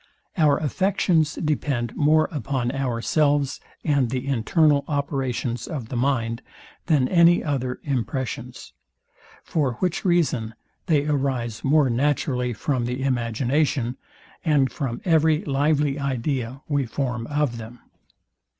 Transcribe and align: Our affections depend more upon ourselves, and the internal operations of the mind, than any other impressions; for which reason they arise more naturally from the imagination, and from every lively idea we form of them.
Our 0.35 0.57
affections 0.57 1.35
depend 1.35 1.95
more 1.95 2.27
upon 2.31 2.71
ourselves, 2.71 3.59
and 3.83 4.09
the 4.09 4.25
internal 4.25 4.83
operations 4.87 5.67
of 5.67 5.89
the 5.89 5.95
mind, 5.95 6.41
than 6.87 7.07
any 7.07 7.43
other 7.43 7.79
impressions; 7.83 8.73
for 9.43 9.73
which 9.73 10.03
reason 10.03 10.55
they 10.87 11.05
arise 11.05 11.63
more 11.63 11.87
naturally 11.87 12.51
from 12.51 12.85
the 12.85 13.03
imagination, 13.03 13.95
and 14.43 14.71
from 14.71 15.01
every 15.05 15.45
lively 15.45 15.99
idea 15.99 16.63
we 16.67 16.87
form 16.87 17.27
of 17.27 17.57
them. 17.59 17.77